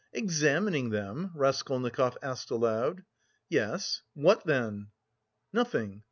"Examining 0.13 0.89
them?" 0.89 1.29
Raskolnikov 1.35 2.17
asked 2.23 2.49
aloud. 2.49 3.03
"Yes. 3.49 4.01
What 4.15 4.43
then?" 4.47 4.87
"Nothing." 5.53 5.99